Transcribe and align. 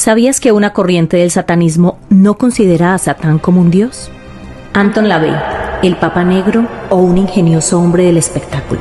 ¿Sabías 0.00 0.40
que 0.40 0.50
una 0.50 0.72
corriente 0.72 1.18
del 1.18 1.30
satanismo 1.30 1.98
no 2.08 2.38
considera 2.38 2.94
a 2.94 2.98
Satán 2.98 3.38
como 3.38 3.60
un 3.60 3.70
dios? 3.70 4.10
Anton 4.72 5.10
LaVey, 5.10 5.34
el 5.82 5.94
Papa 5.96 6.24
Negro 6.24 6.66
o 6.88 6.96
un 6.96 7.18
ingenioso 7.18 7.78
hombre 7.78 8.04
del 8.04 8.16
espectáculo. 8.16 8.80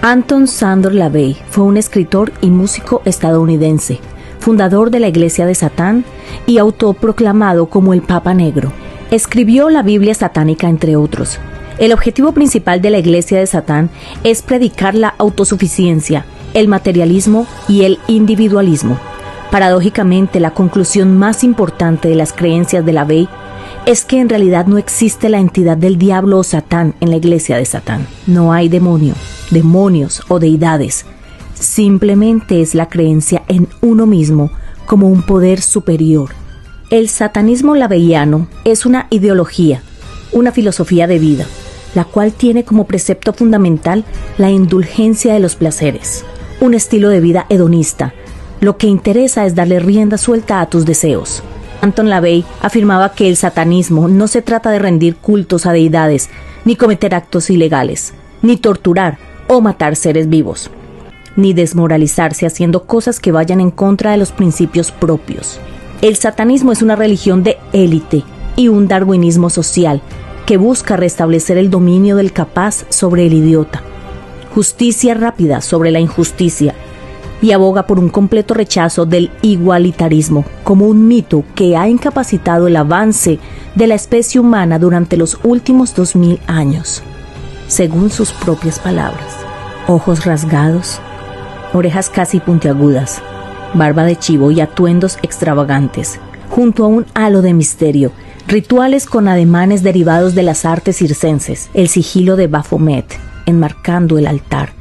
Anton 0.00 0.46
Sandor 0.46 0.94
LaVey 0.94 1.36
fue 1.50 1.64
un 1.64 1.76
escritor 1.76 2.32
y 2.40 2.48
músico 2.48 3.02
estadounidense, 3.04 4.00
fundador 4.38 4.90
de 4.90 5.00
la 5.00 5.08
Iglesia 5.08 5.44
de 5.44 5.54
Satán 5.54 6.02
y 6.46 6.56
autoproclamado 6.56 7.66
como 7.66 7.92
el 7.92 8.00
Papa 8.00 8.32
Negro. 8.32 8.72
Escribió 9.10 9.68
la 9.68 9.82
Biblia 9.82 10.14
satánica, 10.14 10.70
entre 10.70 10.96
otros. 10.96 11.40
El 11.76 11.92
objetivo 11.92 12.32
principal 12.32 12.80
de 12.80 12.88
la 12.88 13.00
Iglesia 13.00 13.38
de 13.38 13.46
Satán 13.46 13.90
es 14.22 14.40
predicar 14.40 14.94
la 14.94 15.14
autosuficiencia, 15.18 16.24
el 16.54 16.68
materialismo 16.68 17.46
y 17.68 17.82
el 17.82 17.98
individualismo. 18.08 18.98
Paradójicamente, 19.54 20.40
la 20.40 20.50
conclusión 20.50 21.16
más 21.16 21.44
importante 21.44 22.08
de 22.08 22.16
las 22.16 22.32
creencias 22.32 22.84
de 22.84 22.92
la 22.92 23.04
Bey 23.04 23.28
es 23.86 24.04
que 24.04 24.18
en 24.18 24.28
realidad 24.28 24.66
no 24.66 24.78
existe 24.78 25.28
la 25.28 25.38
entidad 25.38 25.76
del 25.76 25.96
diablo 25.96 26.38
o 26.38 26.42
Satán 26.42 26.96
en 26.98 27.10
la 27.10 27.18
iglesia 27.18 27.56
de 27.56 27.64
Satán. 27.64 28.08
No 28.26 28.52
hay 28.52 28.68
demonio, 28.68 29.14
demonios 29.52 30.22
o 30.26 30.40
deidades. 30.40 31.06
Simplemente 31.54 32.62
es 32.62 32.74
la 32.74 32.88
creencia 32.88 33.44
en 33.46 33.68
uno 33.80 34.06
mismo 34.06 34.50
como 34.86 35.06
un 35.06 35.22
poder 35.22 35.60
superior. 35.60 36.30
El 36.90 37.08
satanismo 37.08 37.76
laveiano 37.76 38.48
es 38.64 38.84
una 38.84 39.06
ideología, 39.10 39.84
una 40.32 40.50
filosofía 40.50 41.06
de 41.06 41.20
vida, 41.20 41.46
la 41.94 42.04
cual 42.04 42.32
tiene 42.32 42.64
como 42.64 42.88
precepto 42.88 43.32
fundamental 43.32 44.04
la 44.36 44.50
indulgencia 44.50 45.32
de 45.32 45.38
los 45.38 45.54
placeres, 45.54 46.24
un 46.60 46.74
estilo 46.74 47.08
de 47.08 47.20
vida 47.20 47.46
hedonista, 47.50 48.14
lo 48.64 48.78
que 48.78 48.86
interesa 48.86 49.44
es 49.44 49.54
darle 49.54 49.78
rienda 49.78 50.16
suelta 50.18 50.60
a 50.60 50.66
tus 50.66 50.86
deseos. 50.86 51.42
Anton 51.82 52.08
LaVey 52.08 52.44
afirmaba 52.62 53.12
que 53.12 53.28
el 53.28 53.36
satanismo 53.36 54.08
no 54.08 54.26
se 54.26 54.40
trata 54.40 54.70
de 54.70 54.78
rendir 54.78 55.16
cultos 55.16 55.66
a 55.66 55.72
deidades, 55.72 56.30
ni 56.64 56.76
cometer 56.76 57.14
actos 57.14 57.50
ilegales, 57.50 58.14
ni 58.40 58.56
torturar 58.56 59.18
o 59.48 59.60
matar 59.60 59.96
seres 59.96 60.30
vivos, 60.30 60.70
ni 61.36 61.52
desmoralizarse 61.52 62.46
haciendo 62.46 62.84
cosas 62.84 63.20
que 63.20 63.32
vayan 63.32 63.60
en 63.60 63.70
contra 63.70 64.12
de 64.12 64.16
los 64.16 64.32
principios 64.32 64.92
propios. 64.92 65.60
El 66.00 66.16
satanismo 66.16 66.72
es 66.72 66.80
una 66.80 66.96
religión 66.96 67.42
de 67.42 67.58
élite 67.74 68.22
y 68.56 68.68
un 68.68 68.88
darwinismo 68.88 69.50
social 69.50 70.00
que 70.46 70.56
busca 70.56 70.96
restablecer 70.96 71.58
el 71.58 71.70
dominio 71.70 72.16
del 72.16 72.32
capaz 72.32 72.86
sobre 72.88 73.26
el 73.26 73.34
idiota, 73.34 73.82
justicia 74.54 75.14
rápida 75.14 75.60
sobre 75.60 75.90
la 75.90 76.00
injusticia 76.00 76.74
y 77.44 77.52
aboga 77.52 77.86
por 77.86 77.98
un 77.98 78.08
completo 78.08 78.54
rechazo 78.54 79.04
del 79.04 79.30
igualitarismo 79.42 80.46
como 80.62 80.86
un 80.86 81.06
mito 81.06 81.44
que 81.54 81.76
ha 81.76 81.86
incapacitado 81.86 82.68
el 82.68 82.76
avance 82.76 83.38
de 83.74 83.86
la 83.86 83.96
especie 83.96 84.40
humana 84.40 84.78
durante 84.78 85.18
los 85.18 85.38
últimos 85.44 85.94
2000 85.94 86.40
años. 86.46 87.02
Según 87.66 88.08
sus 88.08 88.32
propias 88.32 88.78
palabras, 88.78 89.36
ojos 89.86 90.24
rasgados, 90.24 91.00
orejas 91.74 92.08
casi 92.08 92.40
puntiagudas, 92.40 93.20
barba 93.74 94.04
de 94.04 94.16
chivo 94.16 94.50
y 94.50 94.62
atuendos 94.62 95.18
extravagantes, 95.20 96.18
junto 96.48 96.84
a 96.84 96.88
un 96.88 97.04
halo 97.12 97.42
de 97.42 97.52
misterio, 97.52 98.12
rituales 98.48 99.04
con 99.04 99.28
ademanes 99.28 99.82
derivados 99.82 100.34
de 100.34 100.44
las 100.44 100.64
artes 100.64 100.96
circenses, 100.96 101.68
el 101.74 101.88
sigilo 101.88 102.36
de 102.36 102.46
Baphomet, 102.46 103.04
enmarcando 103.44 104.16
el 104.16 104.28
altar, 104.28 104.72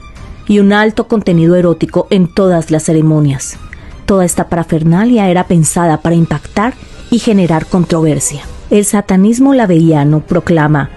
y 0.47 0.59
un 0.59 0.73
alto 0.73 1.07
contenido 1.07 1.55
erótico 1.55 2.07
en 2.09 2.27
todas 2.27 2.71
las 2.71 2.83
ceremonias. 2.83 3.57
Toda 4.05 4.25
esta 4.25 4.49
parafernalia 4.49 5.29
era 5.29 5.47
pensada 5.47 6.01
para 6.01 6.15
impactar 6.15 6.73
y 7.09 7.19
generar 7.19 7.65
controversia. 7.65 8.41
El 8.69 8.85
satanismo 8.85 9.53
laveiano 9.53 10.21
proclama 10.21 10.89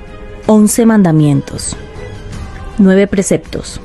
11 0.47 0.87
mandamientos, 0.87 1.77
9 2.79 3.07
preceptos 3.07 3.81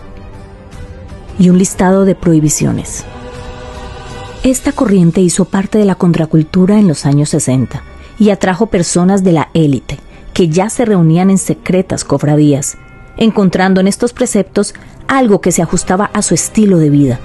y 1.37 1.49
un 1.49 1.57
listado 1.57 2.05
de 2.05 2.15
prohibiciones. 2.15 3.03
Esta 4.43 4.71
corriente 4.71 5.21
hizo 5.21 5.45
parte 5.45 5.77
de 5.77 5.85
la 5.85 5.95
contracultura 5.95 6.79
en 6.79 6.87
los 6.87 7.05
años 7.05 7.29
60 7.29 7.83
y 8.17 8.29
atrajo 8.29 8.67
personas 8.67 9.23
de 9.23 9.33
la 9.33 9.49
élite 9.53 9.99
que 10.33 10.49
ya 10.49 10.69
se 10.69 10.85
reunían 10.85 11.29
en 11.29 11.37
secretas 11.37 12.03
cofradías, 12.03 12.77
encontrando 13.17 13.81
en 13.81 13.87
estos 13.87 14.13
preceptos 14.13 14.73
algo 15.11 15.41
que 15.41 15.51
se 15.51 15.61
ajustaba 15.61 16.09
a 16.13 16.21
su 16.21 16.33
estilo 16.33 16.77
de 16.77 16.89
vida. 16.89 17.19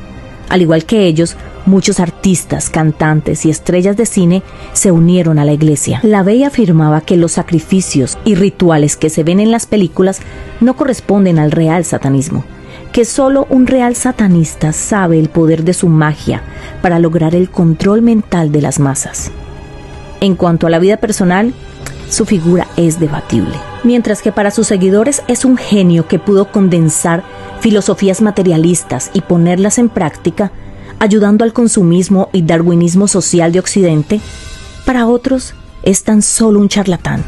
Al 0.49 0.61
igual 0.61 0.85
que 0.85 1.07
ellos, 1.07 1.37
muchos 1.67 2.01
artistas, 2.01 2.69
cantantes 2.69 3.47
y 3.47 3.51
estrellas 3.51 3.97
de 3.97 4.07
cine 4.07 4.43
se 4.73 4.91
unieron 4.91 5.39
a 5.39 5.45
la 5.45 5.53
iglesia. 5.53 6.01
La 6.03 6.25
Bey 6.25 6.43
afirmaba 6.43 7.01
que 7.01 7.17
los 7.17 7.33
sacrificios 7.33 8.19
y 8.25 8.35
rituales 8.35 8.97
que 8.97 9.09
se 9.09 9.23
ven 9.23 9.39
en 9.39 9.53
las 9.53 9.67
películas 9.67 10.21
no 10.61 10.75
corresponden 10.75 11.39
al 11.39 11.53
real 11.53 11.85
satanismo, 11.85 12.45
que 12.91 13.05
solo 13.05 13.47
un 13.51 13.69
real 13.69 13.95
satanista 13.95 14.73
sabe 14.73 15.21
el 15.21 15.29
poder 15.29 15.63
de 15.63 15.75
su 15.75 15.89
magia 15.89 16.43
para 16.83 16.99
lograr 16.99 17.37
el 17.37 17.51
control 17.51 18.03
mental 18.03 18.51
de 18.51 18.63
las 18.63 18.81
masas. 18.81 19.31
En 20.21 20.35
cuanto 20.35 20.67
a 20.67 20.71
la 20.71 20.81
vida 20.81 20.97
personal, 20.97 21.55
su 22.09 22.25
figura 22.25 22.67
es 22.77 22.99
debatible, 22.99 23.55
mientras 23.85 24.23
que 24.23 24.33
para 24.33 24.51
sus 24.51 24.67
seguidores 24.67 25.23
es 25.29 25.45
un 25.45 25.57
genio 25.57 26.07
que 26.09 26.19
pudo 26.19 26.51
condensar 26.51 27.23
filosofías 27.61 28.23
materialistas 28.23 29.11
y 29.15 29.21
ponerlas 29.21 29.79
en 29.79 29.89
práctica, 29.89 30.53
ayudando 30.99 31.45
al 31.45 31.53
consumismo 31.53 32.29
y 32.33 32.43
darwinismo 32.43 33.09
social 33.09 33.53
de 33.53 33.59
Occidente, 33.59 34.21
para 34.85 35.07
otros 35.07 35.55
es 35.83 36.05
tan 36.05 36.23
solo 36.23 36.61
un 36.61 36.69
charlatán, 36.69 37.25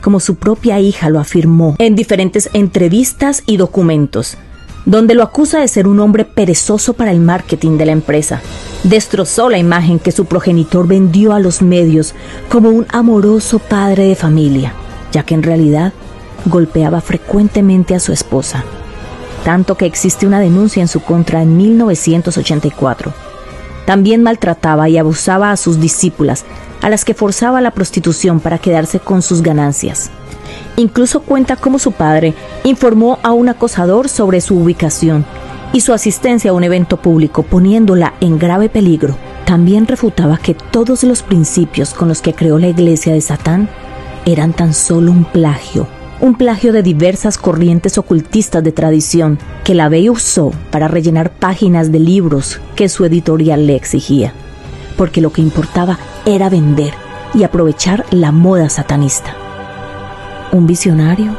como 0.00 0.20
su 0.20 0.36
propia 0.36 0.80
hija 0.80 1.08
lo 1.10 1.20
afirmó 1.20 1.76
en 1.78 1.94
diferentes 1.94 2.50
entrevistas 2.52 3.42
y 3.46 3.56
documentos, 3.56 4.36
donde 4.84 5.14
lo 5.14 5.22
acusa 5.22 5.60
de 5.60 5.68
ser 5.68 5.86
un 5.86 6.00
hombre 6.00 6.24
perezoso 6.24 6.94
para 6.94 7.12
el 7.12 7.20
marketing 7.20 7.78
de 7.78 7.86
la 7.86 7.92
empresa. 7.92 8.40
Destrozó 8.82 9.48
la 9.48 9.58
imagen 9.58 9.98
que 9.98 10.12
su 10.12 10.24
progenitor 10.24 10.88
vendió 10.88 11.32
a 11.32 11.38
los 11.38 11.62
medios 11.62 12.14
como 12.48 12.70
un 12.70 12.86
amoroso 12.90 13.58
padre 13.60 14.04
de 14.04 14.16
familia, 14.16 14.74
ya 15.12 15.22
que 15.22 15.34
en 15.34 15.42
realidad 15.42 15.92
golpeaba 16.46 17.00
frecuentemente 17.00 17.94
a 17.94 18.00
su 18.00 18.12
esposa 18.12 18.64
tanto 19.42 19.76
que 19.76 19.86
existe 19.86 20.26
una 20.26 20.40
denuncia 20.40 20.80
en 20.80 20.88
su 20.88 21.00
contra 21.00 21.42
en 21.42 21.56
1984. 21.56 23.12
También 23.86 24.22
maltrataba 24.22 24.88
y 24.88 24.98
abusaba 24.98 25.50
a 25.50 25.56
sus 25.56 25.80
discípulas, 25.80 26.44
a 26.80 26.88
las 26.88 27.04
que 27.04 27.14
forzaba 27.14 27.60
la 27.60 27.72
prostitución 27.72 28.40
para 28.40 28.58
quedarse 28.58 29.00
con 29.00 29.22
sus 29.22 29.42
ganancias. 29.42 30.10
Incluso 30.76 31.22
cuenta 31.22 31.56
cómo 31.56 31.78
su 31.78 31.92
padre 31.92 32.34
informó 32.64 33.18
a 33.22 33.32
un 33.32 33.48
acosador 33.48 34.08
sobre 34.08 34.40
su 34.40 34.58
ubicación 34.58 35.24
y 35.72 35.80
su 35.80 35.92
asistencia 35.92 36.50
a 36.50 36.54
un 36.54 36.64
evento 36.64 36.96
público 36.98 37.42
poniéndola 37.42 38.14
en 38.20 38.38
grave 38.38 38.68
peligro. 38.68 39.16
También 39.44 39.86
refutaba 39.86 40.38
que 40.38 40.54
todos 40.54 41.02
los 41.02 41.22
principios 41.22 41.94
con 41.94 42.08
los 42.08 42.22
que 42.22 42.34
creó 42.34 42.58
la 42.58 42.68
iglesia 42.68 43.12
de 43.12 43.20
Satán 43.20 43.68
eran 44.24 44.52
tan 44.52 44.74
solo 44.74 45.10
un 45.10 45.24
plagio 45.24 45.86
un 46.22 46.36
plagio 46.36 46.72
de 46.72 46.84
diversas 46.84 47.36
corrientes 47.36 47.98
ocultistas 47.98 48.62
de 48.62 48.70
tradición 48.70 49.40
que 49.64 49.74
la 49.74 49.88
Bey 49.88 50.08
usó 50.08 50.52
para 50.70 50.86
rellenar 50.86 51.32
páginas 51.32 51.90
de 51.90 51.98
libros 51.98 52.60
que 52.76 52.88
su 52.88 53.04
editorial 53.04 53.66
le 53.66 53.74
exigía, 53.74 54.32
porque 54.96 55.20
lo 55.20 55.32
que 55.32 55.42
importaba 55.42 55.98
era 56.24 56.48
vender 56.48 56.94
y 57.34 57.42
aprovechar 57.42 58.06
la 58.12 58.30
moda 58.30 58.68
satanista. 58.68 59.34
¿Un 60.52 60.68
visionario? 60.68 61.36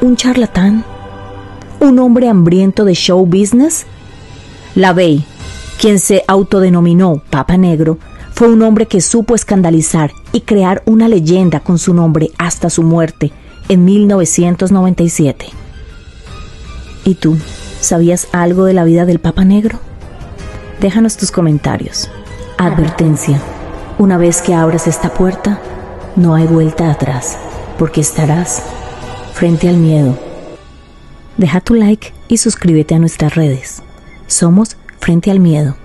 ¿Un 0.00 0.14
charlatán? 0.14 0.84
¿Un 1.80 1.98
hombre 1.98 2.28
hambriento 2.28 2.84
de 2.84 2.94
show 2.94 3.26
business? 3.26 3.86
La 4.76 4.92
Bey, 4.92 5.24
quien 5.80 5.98
se 5.98 6.22
autodenominó 6.28 7.20
Papa 7.28 7.56
Negro, 7.56 7.98
fue 8.34 8.48
un 8.48 8.62
hombre 8.62 8.86
que 8.86 9.00
supo 9.00 9.34
escandalizar 9.34 10.12
y 10.32 10.40
crear 10.40 10.82
una 10.86 11.08
leyenda 11.08 11.60
con 11.60 11.78
su 11.78 11.94
nombre 11.94 12.30
hasta 12.38 12.70
su 12.70 12.82
muerte 12.82 13.32
en 13.68 13.84
1997. 13.84 15.46
¿Y 17.04 17.14
tú, 17.14 17.36
sabías 17.80 18.28
algo 18.32 18.64
de 18.64 18.74
la 18.74 18.84
vida 18.84 19.04
del 19.04 19.18
Papa 19.18 19.44
Negro? 19.44 19.78
Déjanos 20.80 21.16
tus 21.16 21.30
comentarios. 21.30 22.10
Advertencia. 22.58 23.40
Una 23.98 24.18
vez 24.18 24.40
que 24.40 24.54
abras 24.54 24.86
esta 24.86 25.12
puerta, 25.12 25.60
no 26.16 26.34
hay 26.34 26.46
vuelta 26.46 26.90
atrás, 26.90 27.38
porque 27.78 28.00
estarás 28.00 28.62
frente 29.34 29.68
al 29.68 29.76
miedo. 29.76 30.18
Deja 31.36 31.60
tu 31.60 31.74
like 31.74 32.12
y 32.28 32.38
suscríbete 32.38 32.94
a 32.94 32.98
nuestras 32.98 33.34
redes. 33.34 33.82
Somos 34.26 34.76
Frente 35.00 35.32
al 35.32 35.40
Miedo. 35.40 35.81